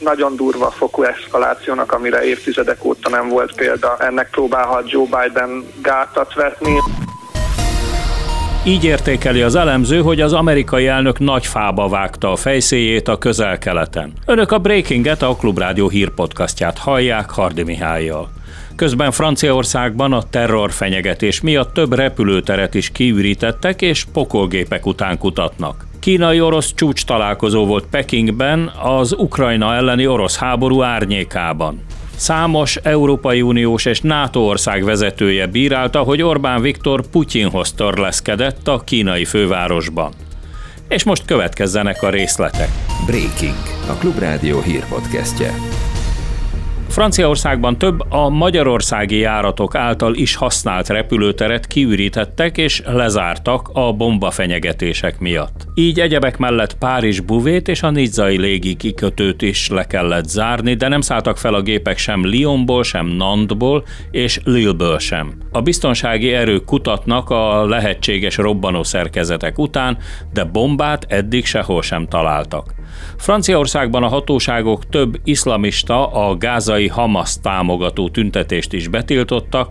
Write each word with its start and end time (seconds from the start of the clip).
Nagyon 0.00 0.36
durva 0.36 0.70
fokú 0.70 1.02
eszkalációnak, 1.02 1.92
amire 1.92 2.24
évtizedek 2.24 2.84
óta 2.84 3.08
nem 3.10 3.28
volt 3.28 3.54
példa, 3.54 3.96
ennek 3.98 4.30
próbálhat 4.30 4.90
Joe 4.90 5.04
Biden 5.04 5.64
gátat 5.82 6.34
vetni. 6.34 6.76
Így 8.64 8.84
értékeli 8.84 9.42
az 9.42 9.54
elemző, 9.54 10.00
hogy 10.00 10.20
az 10.20 10.32
amerikai 10.32 10.86
elnök 10.86 11.18
nagy 11.18 11.46
fába 11.46 11.88
vágta 11.88 12.32
a 12.32 12.36
fejszéjét 12.36 13.08
a 13.08 13.18
közel-keleten. 13.18 14.12
Önök 14.26 14.52
a 14.52 14.58
Breakinget, 14.58 15.22
a 15.22 15.36
Klubrádió 15.36 15.88
hírpodcastját 15.88 16.78
hallják 16.78 17.30
Hardi 17.30 17.62
Mihályjal. 17.62 18.28
Közben 18.76 19.10
Franciaországban 19.10 20.12
a 20.12 20.22
terror 20.30 20.72
fenyegetés 20.72 21.40
miatt 21.40 21.72
több 21.72 21.92
repülőteret 21.92 22.74
is 22.74 22.90
kiürítettek 22.90 23.82
és 23.82 24.04
pokolgépek 24.12 24.86
után 24.86 25.18
kutatnak. 25.18 25.87
Kínai-orosz 26.08 26.74
csúcs 26.74 27.04
találkozó 27.04 27.66
volt 27.66 27.86
Pekingben 27.90 28.72
az 28.82 29.12
Ukrajna 29.12 29.74
elleni 29.74 30.06
orosz 30.06 30.36
háború 30.36 30.82
árnyékában. 30.82 31.84
Számos 32.16 32.76
Európai 32.76 33.42
Uniós 33.42 33.84
és 33.84 34.00
NATO 34.00 34.40
ország 34.40 34.84
vezetője 34.84 35.46
bírálta, 35.46 36.00
hogy 36.00 36.22
Orbán 36.22 36.60
Viktor 36.60 37.06
Putyinhoz 37.06 37.72
törleszkedett 37.72 38.68
a 38.68 38.80
kínai 38.84 39.24
fővárosban. 39.24 40.12
És 40.88 41.04
most 41.04 41.24
következzenek 41.24 42.02
a 42.02 42.10
részletek. 42.10 42.68
Breaking, 43.06 43.88
a 43.88 43.92
Klubrádió 43.92 44.60
hírpodcastje. 44.60 45.54
Franciaországban 46.88 47.78
több 47.78 48.12
a 48.12 48.28
magyarországi 48.28 49.18
járatok 49.18 49.74
által 49.74 50.14
is 50.14 50.34
használt 50.34 50.88
repülőteret 50.88 51.66
kiürítettek 51.66 52.58
és 52.58 52.82
lezártak 52.86 53.70
a 53.72 53.92
bombafenyegetések 53.92 55.18
miatt. 55.18 55.66
Így 55.74 56.00
egyebek 56.00 56.38
mellett 56.38 56.78
Párizs 56.78 57.20
buvét 57.20 57.68
és 57.68 57.82
a 57.82 57.90
Nizzai 57.90 58.38
légi 58.38 58.74
kikötőt 58.74 59.42
is 59.42 59.68
le 59.68 59.86
kellett 59.86 60.28
zárni, 60.28 60.74
de 60.74 60.88
nem 60.88 61.00
szálltak 61.00 61.38
fel 61.38 61.54
a 61.54 61.62
gépek 61.62 61.98
sem 61.98 62.24
Lyonból, 62.24 62.82
sem 62.82 63.06
Nantból 63.06 63.84
és 64.10 64.40
Lilleből 64.44 64.98
sem. 64.98 65.32
A 65.50 65.60
biztonsági 65.60 66.32
erők 66.32 66.64
kutatnak 66.64 67.30
a 67.30 67.66
lehetséges 67.66 68.36
robbanó 68.36 68.82
szerkezetek 68.82 69.58
után, 69.58 69.98
de 70.32 70.44
bombát 70.44 71.06
eddig 71.08 71.46
sehol 71.46 71.82
sem 71.82 72.06
találtak. 72.06 72.77
Franciaországban 73.16 74.02
a 74.02 74.08
hatóságok 74.08 74.88
több 74.88 75.20
iszlamista, 75.24 76.06
a 76.06 76.36
gázai 76.36 76.88
Hamas 76.88 77.40
támogató 77.42 78.08
tüntetést 78.08 78.72
is 78.72 78.88
betiltottak, 78.88 79.68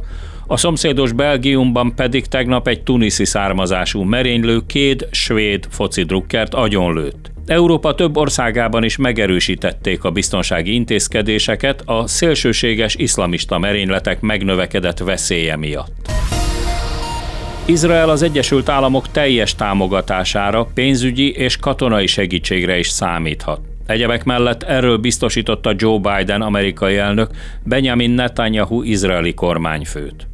a 0.48 0.58
szomszédos 0.58 1.12
Belgiumban 1.12 1.96
pedig 1.96 2.26
tegnap 2.26 2.68
egy 2.68 2.84
tuniszi 2.84 3.26
származású 3.26 4.02
merénylő 4.02 4.62
két 4.66 5.08
svéd 5.12 5.68
foci 5.70 6.04
drukkert 6.04 6.54
agyonlőtt. 6.54 7.32
Európa 7.46 7.96
több 7.96 8.18
országában 8.18 8.84
is 8.84 8.98
megerősítették 8.98 10.04
a 10.04 10.12
biztonsági 10.12 10.74
intézkedéseket 10.74 11.82
a 11.86 12.08
szélsőséges 12.08 12.96
iszlamista 12.96 13.58
merényletek 13.58 14.22
megnövekedett 14.22 14.98
veszélye 14.98 15.56
miatt. 15.56 16.37
Izrael 17.70 18.10
az 18.10 18.22
Egyesült 18.22 18.70
Államok 18.70 19.12
teljes 19.12 19.56
támogatására, 19.56 20.68
pénzügyi 20.74 21.32
és 21.32 21.58
katonai 21.58 22.08
segítségre 22.08 22.78
is 22.78 22.88
számíthat. 22.88 23.60
Egyebek 23.86 24.24
mellett 24.24 24.64
erről 24.64 24.98
biztosította 24.98 25.74
Joe 25.76 26.00
Biden 26.00 26.42
amerikai 26.42 26.98
elnök 26.98 27.30
Benjamin 27.64 28.10
Netanyahu 28.10 28.84
izraeli 28.84 29.34
kormányfőt. 29.34 30.28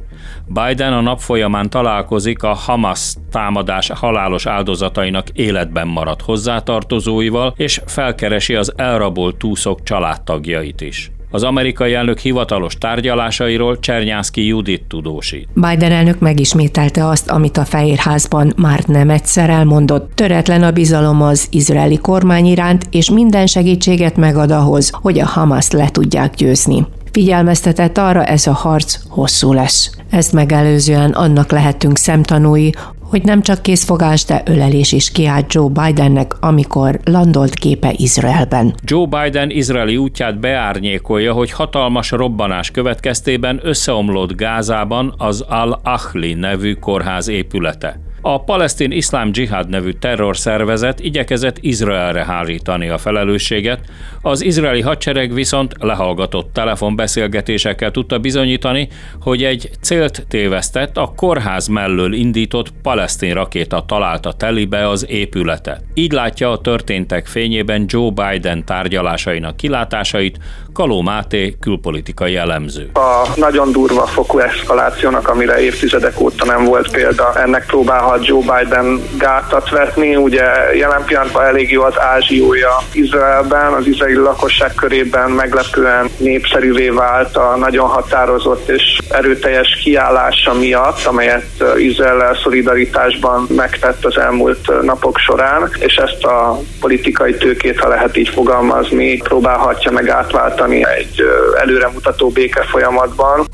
Biden 0.46 0.92
a 0.92 1.00
nap 1.00 1.20
folyamán 1.20 1.70
találkozik 1.70 2.42
a 2.42 2.52
Hamas 2.52 3.14
támadás 3.30 3.88
halálos 3.88 4.46
áldozatainak 4.46 5.28
életben 5.28 5.86
maradt 5.86 6.22
hozzátartozóival, 6.22 7.54
és 7.56 7.80
felkeresi 7.86 8.54
az 8.54 8.72
elrabolt 8.76 9.36
túszok 9.36 9.82
családtagjait 9.82 10.80
is. 10.80 11.10
Az 11.34 11.42
amerikai 11.42 11.94
elnök 11.94 12.18
hivatalos 12.18 12.76
tárgyalásairól 12.78 13.78
Csernyászki 13.78 14.46
Judit 14.46 14.82
tudósít. 14.88 15.48
Biden 15.54 15.92
elnök 15.92 16.18
megismételte 16.18 17.06
azt, 17.06 17.30
amit 17.30 17.56
a 17.56 17.64
Fehérházban 17.64 18.52
már 18.56 18.82
nem 18.86 19.10
egyszer 19.10 19.50
elmondott. 19.50 20.10
Töretlen 20.14 20.62
a 20.62 20.70
bizalom 20.70 21.22
az 21.22 21.46
izraeli 21.50 21.96
kormány 21.96 22.46
iránt, 22.46 22.86
és 22.90 23.10
minden 23.10 23.46
segítséget 23.46 24.16
megad 24.16 24.50
ahhoz, 24.50 24.90
hogy 25.02 25.18
a 25.18 25.26
Hamas 25.26 25.70
le 25.70 25.90
tudják 25.90 26.34
győzni. 26.34 26.86
Figyelmeztetett 27.12 27.98
arra, 27.98 28.24
ez 28.24 28.46
a 28.46 28.52
harc 28.52 28.98
hosszú 29.08 29.52
lesz. 29.52 29.90
Ezt 30.10 30.32
megelőzően 30.32 31.10
annak 31.10 31.50
lehetünk 31.50 31.96
szemtanúi, 31.96 32.72
hogy 33.14 33.24
nem 33.24 33.42
csak 33.42 33.62
készfogás, 33.62 34.24
de 34.24 34.42
ölelés 34.46 34.92
is 34.92 35.10
kiállt 35.10 35.52
Joe 35.52 35.68
Bidennek, 35.68 36.36
amikor 36.40 37.00
landolt 37.04 37.54
képe 37.54 37.92
Izraelben. 37.96 38.74
Joe 38.84 39.06
Biden 39.06 39.50
izraeli 39.50 39.96
útját 39.96 40.40
beárnyékolja, 40.40 41.32
hogy 41.32 41.50
hatalmas 41.50 42.10
robbanás 42.10 42.70
következtében 42.70 43.60
összeomlott 43.62 44.36
Gázában 44.36 45.14
az 45.18 45.40
Al-Ahli 45.40 46.34
nevű 46.34 46.74
kórház 46.74 47.28
épülete. 47.28 48.00
A 48.26 48.44
palesztin 48.44 48.90
iszlám 48.90 49.30
dzsihad 49.32 49.68
nevű 49.68 49.90
terrorszervezet 49.90 51.00
igyekezett 51.00 51.56
Izraelre 51.60 52.24
hárítani 52.24 52.88
a 52.88 52.98
felelősséget, 52.98 53.80
az 54.22 54.42
izraeli 54.42 54.80
hadsereg 54.80 55.32
viszont 55.34 55.72
lehallgatott 55.80 56.52
telefonbeszélgetésekkel 56.52 57.90
tudta 57.90 58.18
bizonyítani, 58.18 58.88
hogy 59.20 59.42
egy 59.42 59.70
célt 59.80 60.26
tévesztett, 60.28 60.96
a 60.96 61.12
kórház 61.16 61.66
mellől 61.66 62.12
indított 62.12 62.72
palesztin 62.82 63.34
rakéta 63.34 63.84
találta 63.86 64.32
telibe 64.32 64.88
az 64.88 65.06
épületet. 65.08 65.82
Így 65.94 66.12
látja 66.12 66.50
a 66.50 66.58
történtek 66.58 67.26
fényében 67.26 67.84
Joe 67.88 68.10
Biden 68.10 68.64
tárgyalásainak 68.64 69.56
kilátásait 69.56 70.38
Kaló 70.72 71.02
Máté 71.02 71.56
külpolitikai 71.60 72.36
elemző. 72.36 72.90
A 72.92 73.28
nagyon 73.36 73.72
durva 73.72 74.06
fokú 74.06 74.38
eszkalációnak, 74.38 75.28
amire 75.28 75.60
évtizedek 75.60 76.20
óta 76.20 76.44
nem 76.44 76.64
volt 76.64 76.90
példa, 76.90 77.40
ennek 77.40 77.66
próbálhat 77.66 78.12
Joe 78.20 78.40
Biden 78.40 79.02
gátat 79.18 79.70
vetni. 79.70 80.16
Ugye 80.16 80.44
jelen 80.74 81.04
pillanatban 81.04 81.44
elég 81.44 81.70
jó 81.70 81.82
az 81.82 82.00
ázsiója 82.00 82.82
Izraelben, 82.92 83.72
az 83.72 83.86
izraeli 83.86 84.14
lakosság 84.14 84.74
körében 84.74 85.30
meglepően 85.30 86.10
népszerűvé 86.16 86.88
vált 86.88 87.36
a 87.36 87.56
nagyon 87.56 87.88
határozott 87.88 88.68
és 88.68 88.98
erőteljes 89.08 89.80
kiállása 89.82 90.52
miatt, 90.54 91.04
amelyet 91.04 91.64
Izrael 91.76 92.38
szolidaritásban 92.42 93.46
megtett 93.56 94.04
az 94.04 94.18
elmúlt 94.18 94.82
napok 94.82 95.18
során, 95.18 95.70
és 95.78 95.96
ezt 95.96 96.24
a 96.24 96.60
politikai 96.80 97.34
tőkét, 97.34 97.78
ha 97.78 97.88
lehet 97.88 98.16
így 98.16 98.28
fogalmazni, 98.28 99.16
próbálhatja 99.16 99.90
meg 99.90 100.08
átváltani 100.08 100.86
egy 100.86 101.22
előremutató 101.60 102.28
béke 102.28 102.62
folyamatban. 102.62 103.46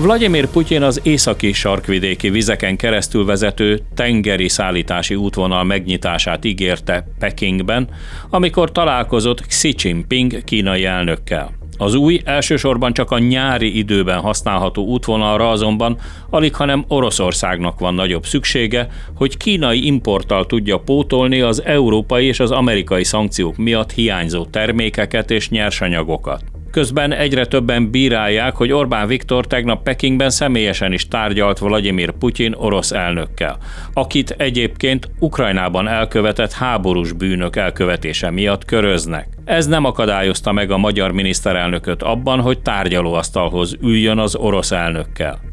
Vladimir 0.00 0.48
Putyin 0.48 0.82
az 0.82 1.00
északi 1.02 1.52
sarkvidéki 1.52 2.30
vizeken 2.30 2.76
keresztül 2.76 3.24
vezető 3.24 3.80
tengeri 3.94 4.48
szállítási 4.48 5.14
útvonal 5.14 5.64
megnyitását 5.64 6.44
ígérte 6.44 7.06
Pekingben, 7.18 7.88
amikor 8.30 8.72
találkozott 8.72 9.46
Xi 9.46 9.74
Jinping 9.78 10.44
kínai 10.44 10.84
elnökkel. 10.84 11.50
Az 11.76 11.94
új, 11.94 12.20
elsősorban 12.24 12.92
csak 12.92 13.10
a 13.10 13.18
nyári 13.18 13.78
időben 13.78 14.20
használható 14.20 14.84
útvonalra 14.84 15.50
azonban 15.50 15.98
alig 16.30 16.54
hanem 16.54 16.84
Oroszországnak 16.88 17.78
van 17.78 17.94
nagyobb 17.94 18.26
szüksége, 18.26 18.88
hogy 19.14 19.36
kínai 19.36 19.86
importtal 19.86 20.46
tudja 20.46 20.78
pótolni 20.78 21.40
az 21.40 21.64
európai 21.64 22.26
és 22.26 22.40
az 22.40 22.50
amerikai 22.50 23.04
szankciók 23.04 23.56
miatt 23.56 23.92
hiányzó 23.92 24.44
termékeket 24.44 25.30
és 25.30 25.48
nyersanyagokat. 25.48 26.42
Közben 26.78 27.12
egyre 27.12 27.46
többen 27.46 27.90
bírálják, 27.90 28.56
hogy 28.56 28.72
Orbán 28.72 29.06
Viktor 29.06 29.46
tegnap 29.46 29.82
Pekingben 29.82 30.30
személyesen 30.30 30.92
is 30.92 31.08
tárgyalt 31.08 31.58
Vladimir 31.58 32.10
Putyin 32.10 32.54
orosz 32.56 32.90
elnökkel, 32.90 33.58
akit 33.92 34.30
egyébként 34.30 35.10
Ukrajnában 35.18 35.88
elkövetett 35.88 36.52
háborús 36.52 37.12
bűnök 37.12 37.56
elkövetése 37.56 38.30
miatt 38.30 38.64
köröznek. 38.64 39.28
Ez 39.44 39.66
nem 39.66 39.84
akadályozta 39.84 40.52
meg 40.52 40.70
a 40.70 40.78
magyar 40.78 41.12
miniszterelnököt 41.12 42.02
abban, 42.02 42.40
hogy 42.40 42.60
tárgyalóasztalhoz 42.60 43.76
üljön 43.82 44.18
az 44.18 44.34
orosz 44.34 44.70
elnökkel. 44.70 45.47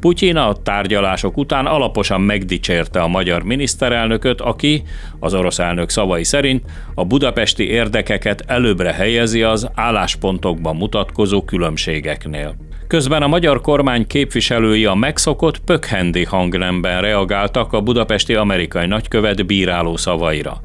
Putyin 0.00 0.36
a 0.36 0.52
tárgyalások 0.62 1.36
után 1.36 1.66
alaposan 1.66 2.20
megdicsérte 2.20 3.00
a 3.00 3.08
magyar 3.08 3.42
miniszterelnököt, 3.42 4.40
aki, 4.40 4.82
az 5.18 5.34
orosz 5.34 5.58
elnök 5.58 5.88
szavai 5.88 6.24
szerint, 6.24 6.64
a 6.94 7.04
budapesti 7.04 7.68
érdekeket 7.68 8.44
előbbre 8.46 8.92
helyezi 8.92 9.42
az 9.42 9.70
álláspontokban 9.74 10.76
mutatkozó 10.76 11.42
különbségeknél. 11.42 12.56
Közben 12.86 13.22
a 13.22 13.26
magyar 13.26 13.60
kormány 13.60 14.06
képviselői 14.06 14.84
a 14.84 14.94
megszokott 14.94 15.58
pökhendi 15.58 16.24
hangnemben 16.24 17.00
reagáltak 17.00 17.72
a 17.72 17.80
budapesti 17.80 18.34
amerikai 18.34 18.86
nagykövet 18.86 19.46
bíráló 19.46 19.96
szavaira. 19.96 20.60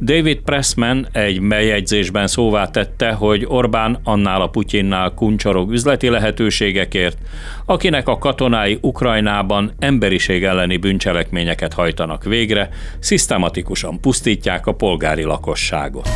David 0.00 0.40
Pressman 0.40 1.06
egy 1.12 1.40
megjegyzésben 1.40 2.26
szóvá 2.26 2.66
tette, 2.66 3.10
hogy 3.12 3.44
Orbán 3.48 3.98
annál 4.04 4.40
a 4.40 4.46
Putyinnál 4.46 5.10
kuncsorog 5.10 5.72
üzleti 5.72 6.08
lehetőségekért, 6.08 7.18
akinek 7.66 8.08
a 8.08 8.18
katonái 8.18 8.78
Ukrajnában 8.80 9.72
emberiség 9.78 10.44
elleni 10.44 10.76
bűncselekményeket 10.76 11.72
hajtanak 11.72 12.24
végre, 12.24 12.68
szisztematikusan 12.98 14.00
pusztítják 14.00 14.66
a 14.66 14.72
polgári 14.72 15.22
lakosságot. 15.22 16.08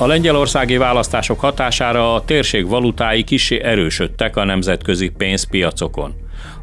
A 0.00 0.06
lengyelországi 0.06 0.76
választások 0.76 1.40
hatására 1.40 2.14
a 2.14 2.24
térség 2.24 2.68
valutái 2.68 3.24
kisé 3.24 3.60
erősödtek 3.62 4.36
a 4.36 4.44
nemzetközi 4.44 5.08
pénzpiacokon. 5.08 6.14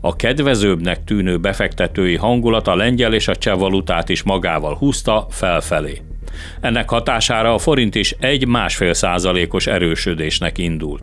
A 0.01 0.15
kedvezőbbnek 0.15 1.03
tűnő 1.03 1.37
befektetői 1.37 2.15
hangulat 2.15 2.67
a 2.67 2.75
lengyel 2.75 3.13
és 3.13 3.27
a 3.27 3.35
cseh 3.35 3.57
valutát 3.57 4.09
is 4.09 4.23
magával 4.23 4.75
húzta 4.75 5.27
felfelé. 5.29 6.01
Ennek 6.61 6.89
hatására 6.89 7.53
a 7.53 7.57
forint 7.57 7.95
is 7.95 8.15
egy 8.19 8.47
másfél 8.47 8.93
százalékos 8.93 9.67
erősödésnek 9.67 10.57
indult. 10.57 11.01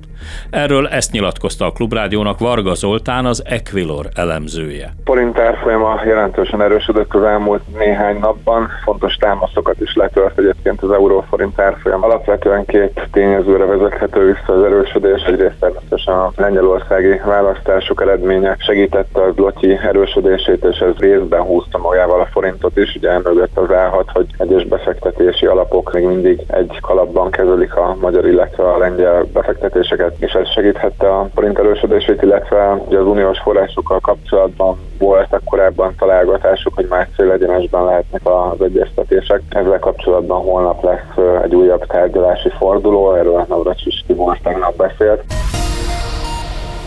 Erről 0.51 0.89
ezt 0.89 1.13
nyilatkozta 1.13 1.67
a 1.67 1.73
Klubrádiónak 1.73 2.39
Varga 2.39 2.75
Zoltán, 2.75 3.27
az 3.27 3.43
Equilor 3.47 4.09
elemzője. 4.15 4.93
Forint 5.05 5.39
árfolyama 5.39 6.01
jelentősen 6.07 6.63
erősödött 6.63 7.15
az 7.15 7.23
elmúlt 7.23 7.63
néhány 7.79 8.19
napban, 8.19 8.69
fontos 8.85 9.15
támaszokat 9.15 9.81
is 9.81 9.95
letört 9.95 10.39
egyébként 10.39 10.83
az 10.83 10.91
euróforint 10.91 11.61
árfolyam. 11.61 12.05
Alapvetően 12.05 12.65
két 12.65 13.09
tényezőre 13.13 13.65
vezethető 13.65 14.27
vissza 14.27 14.53
az 14.53 14.65
erősödés. 14.65 15.23
Egyrészt 15.23 15.59
természetesen 15.61 16.15
a 16.15 16.33
lengyelországi 16.37 17.21
választások 17.25 18.03
eredménye 18.03 18.57
segítette 18.59 19.23
a 19.23 19.33
zloty 19.33 19.79
erősödését, 19.83 20.65
és 20.65 20.79
ez 20.79 20.97
részben 20.99 21.41
húzta 21.41 21.79
magával 21.79 22.21
a 22.21 22.29
forintot 22.33 22.77
is. 22.77 22.95
Ugye 22.95 23.11
emögött 23.11 23.57
az 23.59 23.73
állhat, 23.73 24.11
hogy 24.13 24.27
egyes 24.39 24.65
befektetők 24.65 25.24
befektetési 25.25 25.47
alapok 25.47 25.93
még 25.93 26.05
mindig 26.05 26.41
egy 26.47 26.79
kalapban 26.81 27.31
kezelik 27.31 27.77
a 27.77 27.97
magyar, 28.01 28.27
illetve 28.27 28.63
a 28.73 28.79
lengyel 28.79 29.25
befektetéseket, 29.33 30.15
és 30.19 30.33
ez 30.33 30.49
segíthette 30.49 31.09
a 31.09 31.29
forint 31.35 31.59
erősödését, 31.59 32.23
illetve 32.23 32.83
ugye 32.89 32.99
az 32.99 33.07
uniós 33.07 33.39
forrásokkal 33.39 34.01
kapcsolatban 34.01 34.79
voltak 34.99 35.45
korábban 35.45 35.95
találgatások, 35.99 36.75
hogy 36.75 36.87
más 36.89 37.09
célegyenesben 37.17 37.85
lehetnek 37.85 38.21
az 38.25 38.61
egyeztetések. 38.61 39.43
Ezzel 39.49 39.79
kapcsolatban 39.79 40.41
holnap 40.41 40.83
lesz 40.83 41.43
egy 41.45 41.55
újabb 41.55 41.87
tárgyalási 41.87 42.51
forduló, 42.59 43.15
erről 43.15 43.45
Navracsis 43.49 44.05
Tibor 44.07 44.39
tegnap 44.43 44.77
beszélt. 44.77 45.23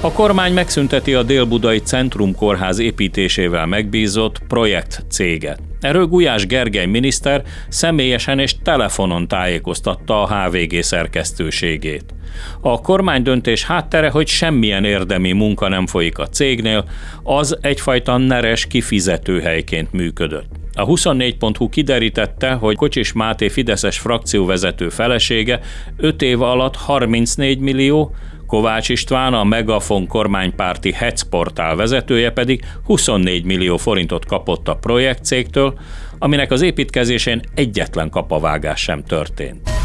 A 0.01 0.11
kormány 0.11 0.53
megszünteti 0.53 1.13
a 1.13 1.23
Dél-Budai 1.23 1.79
Centrum 1.79 2.35
Kórház 2.35 2.79
építésével 2.79 3.65
megbízott 3.65 4.39
projekt 4.47 4.99
céget. 5.09 5.66
Erről 5.81 6.05
Gulyás 6.05 6.45
Gergely 6.45 6.85
miniszter 6.85 7.43
személyesen 7.69 8.39
és 8.39 8.55
telefonon 8.63 9.27
tájékoztatta 9.27 10.21
a 10.21 10.27
HVG 10.27 10.83
szerkesztőségét. 10.83 12.16
A 12.61 12.81
kormány 12.81 13.23
döntés 13.23 13.65
háttere, 13.65 14.09
hogy 14.09 14.27
semmilyen 14.27 14.83
érdemi 14.83 15.31
munka 15.31 15.67
nem 15.67 15.87
folyik 15.87 16.17
a 16.17 16.27
cégnél, 16.27 16.85
az 17.23 17.57
egyfajta 17.61 18.17
neres 18.17 18.67
kifizetőhelyként 18.67 19.91
működött. 19.91 20.49
A 20.73 20.85
24.hu 20.85 21.69
kiderítette, 21.69 22.51
hogy 22.51 22.75
Kocsis 22.75 23.13
Máté 23.13 23.47
Fideszes 23.47 23.99
frakcióvezető 23.99 24.89
felesége 24.89 25.59
5 25.97 26.21
év 26.21 26.41
alatt 26.41 26.75
34 26.75 27.59
millió, 27.59 28.15
Kovács 28.47 28.89
István, 28.89 29.33
a 29.33 29.43
Megafon 29.43 30.07
kormánypárti 30.07 30.91
Hetz 30.91 31.21
portál 31.21 31.75
vezetője 31.75 32.31
pedig 32.31 32.63
24 32.83 33.43
millió 33.43 33.77
forintot 33.77 34.25
kapott 34.25 34.67
a 34.67 34.75
projektcégtől, 34.75 35.79
aminek 36.19 36.51
az 36.51 36.61
építkezésén 36.61 37.41
egyetlen 37.55 38.09
kapavágás 38.09 38.81
sem 38.81 39.03
történt. 39.03 39.76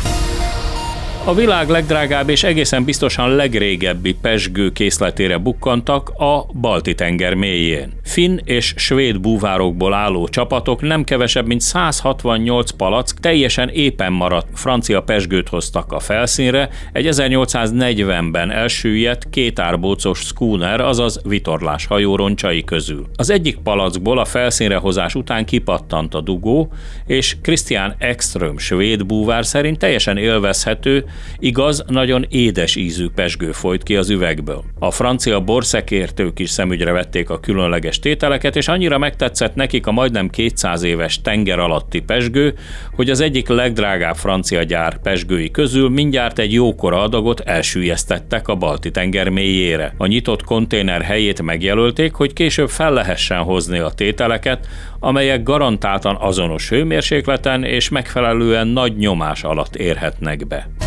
A 1.24 1.34
világ 1.34 1.68
legdrágább 1.68 2.28
és 2.28 2.42
egészen 2.42 2.84
biztosan 2.84 3.34
legrégebbi 3.34 4.14
pesgő 4.14 4.72
készletére 4.72 5.38
bukkantak 5.38 6.08
a 6.08 6.46
Balti-tenger 6.60 7.34
mélyén. 7.34 7.92
Finn 8.02 8.38
és 8.44 8.74
svéd 8.76 9.20
búvárokból 9.20 9.94
álló 9.94 10.28
csapatok 10.28 10.80
nem 10.80 11.04
kevesebb, 11.04 11.46
mint 11.46 11.60
168 11.60 12.70
palack 12.70 13.20
teljesen 13.20 13.68
éppen 13.68 14.12
maradt 14.12 14.46
francia 14.54 15.02
pesgőt 15.02 15.48
hoztak 15.48 15.92
a 15.92 15.98
felszínre, 15.98 16.68
egy 16.92 17.08
1840-ben 17.10 18.50
elsüllyedt 18.50 19.30
kétárbócos 19.30 20.18
schooner, 20.18 20.80
azaz 20.80 21.20
vitorlás 21.24 21.86
hajó 21.86 22.16
roncsai 22.16 22.64
közül. 22.64 23.06
Az 23.16 23.30
egyik 23.30 23.56
palackból 23.56 24.18
a 24.18 24.24
felszínre 24.24 24.76
hozás 24.76 25.14
után 25.14 25.44
kipattant 25.44 26.14
a 26.14 26.20
dugó, 26.20 26.72
és 27.06 27.36
Christian 27.42 27.94
Ekström 27.98 28.58
svéd 28.58 29.06
búvár 29.06 29.46
szerint 29.46 29.78
teljesen 29.78 30.16
élvezhető, 30.16 31.04
Igaz, 31.38 31.84
nagyon 31.86 32.26
édes 32.28 32.76
ízű 32.76 33.08
pesgő 33.14 33.52
folyt 33.52 33.82
ki 33.82 33.96
az 33.96 34.10
üvegből. 34.10 34.64
A 34.78 34.90
francia 34.90 35.40
borszekértők 35.40 36.38
is 36.38 36.50
szemügyre 36.50 36.92
vették 36.92 37.30
a 37.30 37.40
különleges 37.40 37.98
tételeket, 37.98 38.56
és 38.56 38.68
annyira 38.68 38.98
megtetszett 38.98 39.54
nekik 39.54 39.86
a 39.86 39.92
majdnem 39.92 40.30
200 40.30 40.82
éves 40.82 41.20
tenger 41.20 41.58
alatti 41.58 42.00
pesgő, 42.00 42.54
hogy 42.94 43.10
az 43.10 43.20
egyik 43.20 43.48
legdrágább 43.48 44.16
francia 44.16 44.62
gyár 44.62 45.00
pesgői 45.00 45.50
közül 45.50 45.88
mindjárt 45.88 46.38
egy 46.38 46.52
jókora 46.52 47.02
adagot 47.02 47.40
elsüllyesztettek 47.40 48.48
a 48.48 48.54
balti 48.54 48.90
tenger 48.90 49.28
mélyére. 49.28 49.94
A 49.98 50.06
nyitott 50.06 50.42
konténer 50.44 51.02
helyét 51.02 51.42
megjelölték, 51.42 52.14
hogy 52.14 52.32
később 52.32 52.68
fel 52.68 52.92
lehessen 52.92 53.42
hozni 53.42 53.78
a 53.78 53.90
tételeket, 53.90 54.66
amelyek 55.00 55.42
garantáltan 55.42 56.16
azonos 56.20 56.68
hőmérsékleten 56.68 57.64
és 57.64 57.88
megfelelően 57.88 58.66
nagy 58.66 58.96
nyomás 58.96 59.42
alatt 59.42 59.76
érhetnek 59.76 60.46
be. 60.46 60.81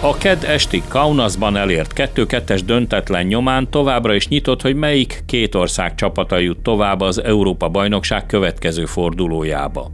A 0.00 0.16
KED 0.16 0.44
esti 0.44 0.82
Kaunasban 0.88 1.56
elért 1.56 1.92
2-2-es 2.14 2.60
döntetlen 2.66 3.26
nyomán 3.26 3.70
továbbra 3.70 4.14
is 4.14 4.28
nyitott, 4.28 4.62
hogy 4.62 4.74
melyik 4.74 5.22
két 5.26 5.54
ország 5.54 5.94
csapata 5.94 6.38
jut 6.38 6.58
tovább 6.58 7.00
az 7.00 7.22
Európa-bajnokság 7.22 8.26
következő 8.26 8.84
fordulójába. 8.84 9.90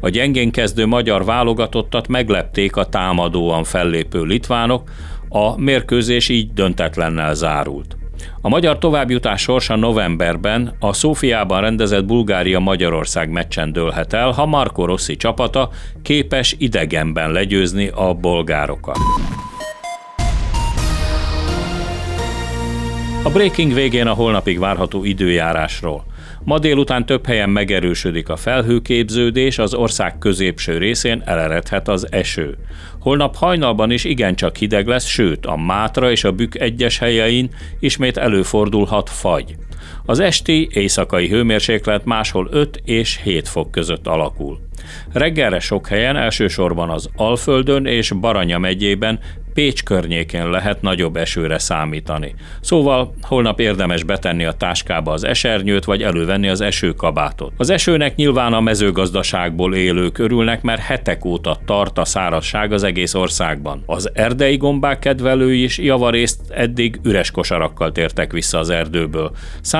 A 0.00 0.08
gyengén 0.08 0.50
kezdő 0.50 0.86
magyar 0.86 1.24
válogatottat 1.24 2.08
meglepték 2.08 2.76
a 2.76 2.84
támadóan 2.84 3.64
fellépő 3.64 4.22
litvánok, 4.22 4.90
a 5.28 5.60
mérkőzés 5.60 6.28
így 6.28 6.52
döntetlennel 6.52 7.34
zárult. 7.34 7.96
A 8.40 8.48
magyar 8.48 8.78
továbbjutás 8.78 9.40
sorsa 9.40 9.76
novemberben 9.76 10.76
a 10.80 10.92
Szófiában 10.92 11.60
rendezett 11.60 12.04
Bulgária-Magyarország 12.04 13.30
meccsen 13.30 13.72
dőlhet 13.72 14.12
el, 14.12 14.30
ha 14.30 14.46
Marco 14.46 14.84
Rossi 14.84 15.16
csapata 15.16 15.70
képes 16.02 16.54
idegenben 16.58 17.32
legyőzni 17.32 17.88
a 17.94 18.14
bolgárokat. 18.14 18.98
A 23.24 23.30
breaking 23.30 23.74
végén 23.74 24.06
a 24.06 24.12
holnapig 24.12 24.58
várható 24.58 25.04
időjárásról. 25.04 26.04
Ma 26.44 26.58
délután 26.58 27.06
több 27.06 27.26
helyen 27.26 27.50
megerősödik 27.50 28.28
a 28.28 28.36
felhőképződés, 28.36 29.58
az 29.58 29.74
ország 29.74 30.18
középső 30.18 30.78
részén 30.78 31.22
eleredhet 31.24 31.88
az 31.88 32.12
eső. 32.12 32.56
Holnap 33.00 33.36
hajnalban 33.36 33.90
is 33.90 34.04
igencsak 34.04 34.56
hideg 34.56 34.86
lesz, 34.86 35.06
sőt 35.06 35.46
a 35.46 35.56
Mátra 35.56 36.10
és 36.10 36.24
a 36.24 36.32
Bükk 36.32 36.54
egyes 36.54 36.98
helyein 36.98 37.50
ismét 37.80 38.16
előfordulhat 38.16 39.10
fagy. 39.10 39.56
Az 40.04 40.20
esti 40.20 40.68
éjszakai 40.70 41.28
hőmérséklet 41.28 42.04
máshol 42.04 42.48
5 42.50 42.80
és 42.84 43.20
7 43.22 43.48
fok 43.48 43.70
között 43.70 44.06
alakul. 44.06 44.60
Reggelre 45.12 45.58
sok 45.58 45.88
helyen, 45.88 46.16
elsősorban 46.16 46.90
az 46.90 47.08
Alföldön 47.16 47.86
és 47.86 48.10
Baranya 48.10 48.58
megyében 48.58 49.20
Pécs 49.54 49.82
környékén 49.82 50.50
lehet 50.50 50.82
nagyobb 50.82 51.16
esőre 51.16 51.58
számítani. 51.58 52.34
Szóval 52.60 53.14
holnap 53.22 53.60
érdemes 53.60 54.04
betenni 54.04 54.44
a 54.44 54.52
táskába 54.52 55.12
az 55.12 55.24
esernyőt, 55.24 55.84
vagy 55.84 56.02
elővenni 56.02 56.48
az 56.48 56.60
esőkabátot. 56.60 57.52
Az 57.56 57.70
esőnek 57.70 58.16
nyilván 58.16 58.52
a 58.52 58.60
mezőgazdaságból 58.60 59.74
élők 59.74 60.18
örülnek, 60.18 60.62
mert 60.62 60.80
hetek 60.80 61.24
óta 61.24 61.58
tart 61.64 61.98
a 61.98 62.04
szárazság 62.04 62.72
az 62.72 62.82
egész 62.82 63.14
országban. 63.14 63.82
Az 63.86 64.10
erdei 64.14 64.56
gombák 64.56 64.98
kedvelői 64.98 65.62
is 65.62 65.78
javarészt 65.78 66.40
eddig 66.50 67.00
üres 67.02 67.30
kosarakkal 67.30 67.92
tértek 67.92 68.32
vissza 68.32 68.58
az 68.58 68.70
erdőből. 68.70 69.32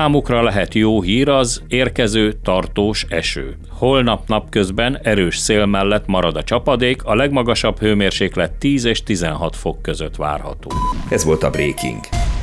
Számukra 0.03 0.43
lehet 0.43 0.73
jó 0.73 1.01
hír 1.01 1.29
az 1.29 1.61
érkező 1.67 2.33
tartós 2.43 3.05
eső. 3.09 3.57
Holnap 3.69 4.27
napközben 4.27 4.99
erős 5.03 5.37
szél 5.37 5.65
mellett 5.65 6.07
marad 6.07 6.35
a 6.35 6.43
csapadék, 6.43 7.03
a 7.03 7.15
legmagasabb 7.15 7.79
hőmérséklet 7.79 8.51
10 8.51 8.85
és 8.85 9.03
16 9.03 9.55
fok 9.55 9.81
között 9.81 10.15
várható. 10.15 10.71
Ez 11.09 11.23
volt 11.23 11.43
a 11.43 11.49
Breaking. 11.49 11.99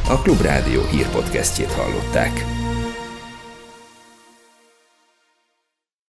A 0.09 0.23
Klubrádió 0.23 0.81
hírpodcastjét 0.91 1.73
hallották. 1.73 2.60